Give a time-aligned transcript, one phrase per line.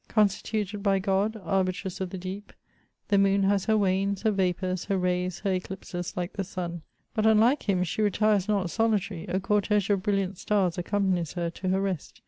[0.07, 2.51] Constituted by God, arbitress of the deep,
[3.09, 6.81] the moon has har wanes, her vapour's, her rajs, her echpses, like the sun;
[7.13, 11.69] but, unlike him, she retires not sohtary— a cortege of brilliant stars accompanies her to
[11.69, 12.19] her rest.